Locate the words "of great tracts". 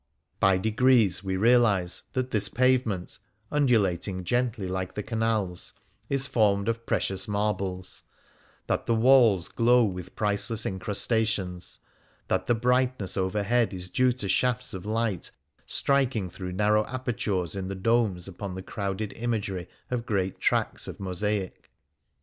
19.91-20.87